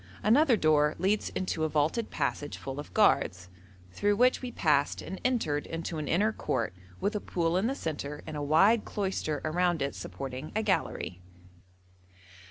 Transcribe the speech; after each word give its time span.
Another 0.23 0.57
door 0.57 0.95
leads 0.97 1.29
into 1.29 1.63
a 1.63 1.69
vaulted 1.69 2.09
passage 2.09 2.57
full 2.57 2.79
of 2.79 2.91
guards, 2.91 3.49
through 3.91 4.15
which 4.15 4.41
we 4.41 4.51
passed 4.51 4.99
and 4.99 5.21
entered 5.23 5.67
into 5.67 5.99
an 5.99 6.07
inner 6.07 6.33
court 6.33 6.73
with 6.99 7.15
a 7.15 7.19
pool 7.21 7.55
in 7.55 7.67
the 7.67 7.75
centre 7.75 8.23
and 8.25 8.35
a 8.35 8.41
wide 8.41 8.83
cloister 8.83 9.41
around 9.45 9.79
it 9.79 9.93
supporting 9.93 10.51
a 10.55 10.63
gallery. 10.63 11.21